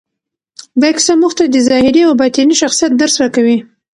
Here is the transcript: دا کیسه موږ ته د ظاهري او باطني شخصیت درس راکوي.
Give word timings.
دا 0.81 0.89
کیسه 0.95 1.13
موږ 1.21 1.31
ته 1.39 1.43
د 1.47 1.55
ظاهري 1.67 2.01
او 2.07 2.13
باطني 2.21 2.55
شخصیت 2.61 2.91
درس 2.95 3.15
راکوي. 3.21 3.57